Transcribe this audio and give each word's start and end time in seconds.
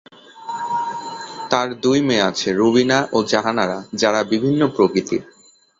তার 1.49 1.67
দুই 1.81 1.99
মেয়ে 2.01 2.21
আছে- 2.21 2.55
রুবিনা 2.55 2.99
ও 3.11 3.17
জাহানারা 3.23 3.77
যারা 3.93 4.19
বিভিন্ন 4.23 4.61
প্রকৃতির। 4.67 5.21